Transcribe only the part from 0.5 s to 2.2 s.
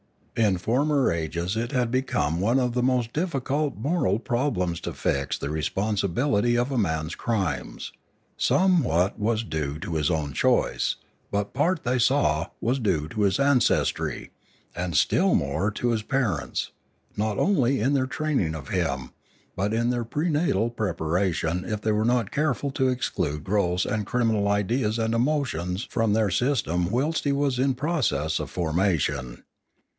former ages it had been